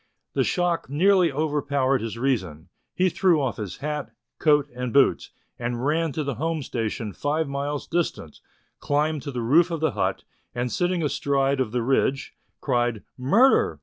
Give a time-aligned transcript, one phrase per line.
[0.33, 5.85] The shock nearly overpowered his reason; he threw off his hat, coat, and boots, and
[5.85, 8.39] ran to the home station five miles distant,
[8.79, 10.23] climbed to the roof of the hut,
[10.55, 13.03] and sitting astride of the ridge, cried"
[13.35, 13.79] Murder